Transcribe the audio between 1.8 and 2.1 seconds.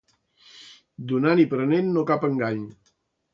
no